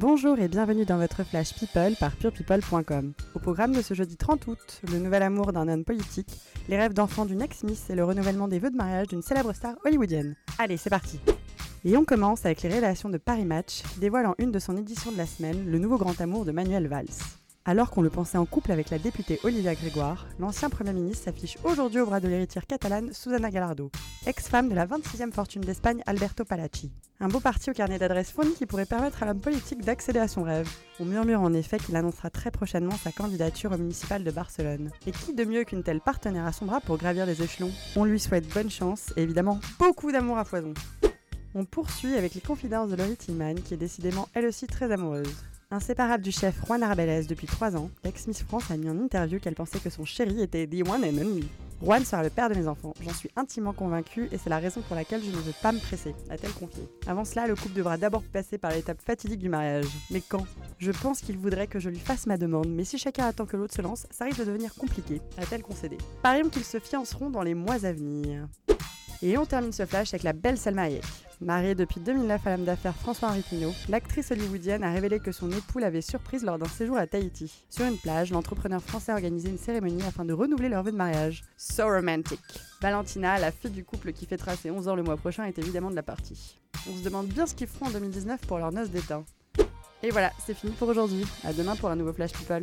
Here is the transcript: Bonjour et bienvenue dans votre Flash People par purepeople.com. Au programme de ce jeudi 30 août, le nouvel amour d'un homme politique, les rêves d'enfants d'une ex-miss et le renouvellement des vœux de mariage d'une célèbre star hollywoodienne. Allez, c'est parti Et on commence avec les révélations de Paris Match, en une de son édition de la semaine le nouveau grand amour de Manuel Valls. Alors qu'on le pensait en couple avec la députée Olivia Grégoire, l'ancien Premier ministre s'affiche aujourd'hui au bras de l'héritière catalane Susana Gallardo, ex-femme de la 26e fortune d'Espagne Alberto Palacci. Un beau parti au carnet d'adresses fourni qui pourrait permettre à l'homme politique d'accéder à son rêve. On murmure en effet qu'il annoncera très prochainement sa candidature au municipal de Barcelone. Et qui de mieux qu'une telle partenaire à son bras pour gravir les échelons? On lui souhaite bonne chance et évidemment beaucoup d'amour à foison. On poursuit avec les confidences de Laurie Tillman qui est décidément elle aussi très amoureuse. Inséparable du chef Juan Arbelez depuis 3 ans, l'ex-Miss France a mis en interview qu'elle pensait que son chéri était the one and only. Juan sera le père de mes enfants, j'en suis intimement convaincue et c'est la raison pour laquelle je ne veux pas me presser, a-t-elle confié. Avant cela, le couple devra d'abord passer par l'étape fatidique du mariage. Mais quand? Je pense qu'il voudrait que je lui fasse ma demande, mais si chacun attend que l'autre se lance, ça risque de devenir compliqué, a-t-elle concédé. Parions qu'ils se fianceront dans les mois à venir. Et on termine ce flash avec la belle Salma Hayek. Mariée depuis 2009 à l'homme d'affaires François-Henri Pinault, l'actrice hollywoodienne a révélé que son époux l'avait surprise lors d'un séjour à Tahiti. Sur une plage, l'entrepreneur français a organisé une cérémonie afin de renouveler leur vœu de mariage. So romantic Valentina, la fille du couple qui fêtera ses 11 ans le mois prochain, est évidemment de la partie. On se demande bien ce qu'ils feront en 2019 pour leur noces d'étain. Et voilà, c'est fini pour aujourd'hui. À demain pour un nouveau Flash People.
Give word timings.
Bonjour 0.00 0.38
et 0.38 0.46
bienvenue 0.46 0.84
dans 0.84 0.96
votre 0.96 1.24
Flash 1.24 1.54
People 1.54 1.96
par 1.98 2.14
purepeople.com. 2.14 3.14
Au 3.34 3.40
programme 3.40 3.74
de 3.74 3.82
ce 3.82 3.94
jeudi 3.94 4.16
30 4.16 4.46
août, 4.46 4.80
le 4.92 5.00
nouvel 5.00 5.24
amour 5.24 5.52
d'un 5.52 5.66
homme 5.66 5.82
politique, 5.84 6.30
les 6.68 6.76
rêves 6.76 6.94
d'enfants 6.94 7.24
d'une 7.24 7.42
ex-miss 7.42 7.90
et 7.90 7.96
le 7.96 8.04
renouvellement 8.04 8.46
des 8.46 8.60
vœux 8.60 8.70
de 8.70 8.76
mariage 8.76 9.08
d'une 9.08 9.22
célèbre 9.22 9.52
star 9.52 9.74
hollywoodienne. 9.84 10.36
Allez, 10.58 10.76
c'est 10.76 10.88
parti 10.88 11.18
Et 11.84 11.96
on 11.96 12.04
commence 12.04 12.46
avec 12.46 12.62
les 12.62 12.68
révélations 12.68 13.08
de 13.08 13.18
Paris 13.18 13.44
Match, 13.44 13.82
en 14.00 14.34
une 14.38 14.52
de 14.52 14.60
son 14.60 14.76
édition 14.76 15.10
de 15.10 15.16
la 15.16 15.26
semaine 15.26 15.68
le 15.68 15.80
nouveau 15.80 15.98
grand 15.98 16.20
amour 16.20 16.44
de 16.44 16.52
Manuel 16.52 16.86
Valls. 16.86 17.08
Alors 17.68 17.90
qu'on 17.90 18.00
le 18.00 18.08
pensait 18.08 18.38
en 18.38 18.46
couple 18.46 18.72
avec 18.72 18.88
la 18.88 18.98
députée 18.98 19.40
Olivia 19.44 19.74
Grégoire, 19.74 20.26
l'ancien 20.38 20.70
Premier 20.70 20.94
ministre 20.94 21.24
s'affiche 21.24 21.58
aujourd'hui 21.64 22.00
au 22.00 22.06
bras 22.06 22.18
de 22.18 22.26
l'héritière 22.26 22.66
catalane 22.66 23.12
Susana 23.12 23.50
Gallardo, 23.50 23.90
ex-femme 24.26 24.70
de 24.70 24.74
la 24.74 24.86
26e 24.86 25.32
fortune 25.32 25.60
d'Espagne 25.60 26.02
Alberto 26.06 26.46
Palacci. 26.46 26.90
Un 27.20 27.28
beau 27.28 27.40
parti 27.40 27.68
au 27.68 27.74
carnet 27.74 27.98
d'adresses 27.98 28.30
fourni 28.30 28.54
qui 28.54 28.64
pourrait 28.64 28.86
permettre 28.86 29.22
à 29.22 29.26
l'homme 29.26 29.42
politique 29.42 29.84
d'accéder 29.84 30.18
à 30.18 30.28
son 30.28 30.44
rêve. 30.44 30.66
On 30.98 31.04
murmure 31.04 31.42
en 31.42 31.52
effet 31.52 31.76
qu'il 31.76 31.94
annoncera 31.94 32.30
très 32.30 32.50
prochainement 32.50 32.96
sa 32.96 33.12
candidature 33.12 33.72
au 33.72 33.76
municipal 33.76 34.24
de 34.24 34.30
Barcelone. 34.30 34.90
Et 35.06 35.12
qui 35.12 35.34
de 35.34 35.44
mieux 35.44 35.64
qu'une 35.64 35.82
telle 35.82 36.00
partenaire 36.00 36.46
à 36.46 36.52
son 36.52 36.64
bras 36.64 36.80
pour 36.80 36.96
gravir 36.96 37.26
les 37.26 37.42
échelons? 37.42 37.70
On 37.96 38.04
lui 38.04 38.18
souhaite 38.18 38.48
bonne 38.48 38.70
chance 38.70 39.12
et 39.18 39.22
évidemment 39.24 39.60
beaucoup 39.78 40.10
d'amour 40.10 40.38
à 40.38 40.46
foison. 40.46 40.72
On 41.54 41.66
poursuit 41.66 42.16
avec 42.16 42.32
les 42.32 42.40
confidences 42.40 42.88
de 42.88 42.96
Laurie 42.96 43.16
Tillman 43.16 43.56
qui 43.56 43.74
est 43.74 43.78
décidément 43.78 44.26
elle 44.32 44.46
aussi 44.46 44.66
très 44.66 44.90
amoureuse. 44.90 45.36
Inséparable 45.70 46.24
du 46.24 46.32
chef 46.32 46.64
Juan 46.66 46.82
Arbelez 46.82 47.24
depuis 47.24 47.46
3 47.46 47.76
ans, 47.76 47.90
l'ex-Miss 48.02 48.42
France 48.42 48.70
a 48.70 48.78
mis 48.78 48.88
en 48.88 48.98
interview 48.98 49.38
qu'elle 49.38 49.54
pensait 49.54 49.80
que 49.80 49.90
son 49.90 50.06
chéri 50.06 50.40
était 50.40 50.66
the 50.66 50.88
one 50.88 51.04
and 51.04 51.20
only. 51.20 51.46
Juan 51.82 52.06
sera 52.06 52.22
le 52.22 52.30
père 52.30 52.48
de 52.48 52.54
mes 52.54 52.66
enfants, 52.66 52.94
j'en 53.02 53.12
suis 53.12 53.28
intimement 53.36 53.74
convaincue 53.74 54.30
et 54.32 54.38
c'est 54.38 54.48
la 54.48 54.60
raison 54.60 54.80
pour 54.80 54.96
laquelle 54.96 55.22
je 55.22 55.28
ne 55.28 55.36
veux 55.36 55.52
pas 55.60 55.72
me 55.72 55.78
presser, 55.78 56.14
a-t-elle 56.30 56.52
confié. 56.52 56.88
Avant 57.06 57.26
cela, 57.26 57.46
le 57.46 57.54
couple 57.54 57.74
devra 57.74 57.98
d'abord 57.98 58.22
passer 58.22 58.56
par 58.56 58.70
l'étape 58.70 59.02
fatidique 59.02 59.40
du 59.40 59.50
mariage. 59.50 59.84
Mais 60.10 60.22
quand? 60.22 60.46
Je 60.78 60.90
pense 60.90 61.20
qu'il 61.20 61.36
voudrait 61.36 61.66
que 61.66 61.80
je 61.80 61.90
lui 61.90 62.00
fasse 62.00 62.26
ma 62.26 62.38
demande, 62.38 62.70
mais 62.70 62.84
si 62.84 62.96
chacun 62.96 63.26
attend 63.26 63.44
que 63.44 63.58
l'autre 63.58 63.74
se 63.74 63.82
lance, 63.82 64.06
ça 64.10 64.24
risque 64.24 64.40
de 64.40 64.46
devenir 64.46 64.74
compliqué, 64.74 65.20
a-t-elle 65.36 65.62
concédé. 65.62 65.98
Parions 66.22 66.48
qu'ils 66.48 66.64
se 66.64 66.78
fianceront 66.78 67.28
dans 67.28 67.42
les 67.42 67.54
mois 67.54 67.84
à 67.84 67.92
venir. 67.92 68.48
Et 69.20 69.36
on 69.36 69.44
termine 69.44 69.72
ce 69.72 69.84
flash 69.84 70.14
avec 70.14 70.22
la 70.22 70.32
belle 70.32 70.56
Salma 70.56 70.84
Hayek. 70.84 71.04
Mariée 71.40 71.76
depuis 71.76 72.00
2009 72.00 72.46
à 72.46 72.50
l'homme 72.50 72.64
d'affaires 72.64 72.96
François-Henri 72.96 73.42
Pinault, 73.42 73.72
l'actrice 73.88 74.32
hollywoodienne 74.32 74.82
a 74.82 74.90
révélé 74.90 75.20
que 75.20 75.30
son 75.30 75.48
époux 75.50 75.78
l'avait 75.78 76.00
surprise 76.00 76.42
lors 76.42 76.58
d'un 76.58 76.66
séjour 76.66 76.96
à 76.96 77.06
Tahiti. 77.06 77.64
Sur 77.70 77.84
une 77.84 77.96
plage, 77.96 78.32
l'entrepreneur 78.32 78.82
français 78.82 79.12
a 79.12 79.14
organisé 79.14 79.48
une 79.48 79.56
cérémonie 79.58 80.02
afin 80.02 80.24
de 80.24 80.32
renouveler 80.32 80.68
leur 80.68 80.82
vœu 80.82 80.90
de 80.90 80.96
mariage. 80.96 81.44
So 81.56 81.84
romantic 81.84 82.40
Valentina, 82.80 83.38
la 83.38 83.52
fille 83.52 83.70
du 83.70 83.84
couple 83.84 84.12
qui 84.12 84.26
fêtera 84.26 84.56
ses 84.56 84.72
11 84.72 84.88
ans 84.88 84.96
le 84.96 85.04
mois 85.04 85.16
prochain, 85.16 85.44
est 85.44 85.58
évidemment 85.58 85.90
de 85.90 85.96
la 85.96 86.02
partie. 86.02 86.58
On 86.90 86.96
se 86.96 87.04
demande 87.04 87.28
bien 87.28 87.46
ce 87.46 87.54
qu'ils 87.54 87.68
feront 87.68 87.86
en 87.86 87.90
2019 87.90 88.40
pour 88.40 88.58
leur 88.58 88.72
noces 88.72 88.90
d'étain. 88.90 89.24
Et 90.02 90.10
voilà, 90.10 90.32
c'est 90.44 90.54
fini 90.54 90.72
pour 90.72 90.88
aujourd'hui. 90.88 91.24
À 91.44 91.52
demain 91.52 91.76
pour 91.76 91.88
un 91.88 91.96
nouveau 91.96 92.12
Flash 92.12 92.32
People. 92.32 92.62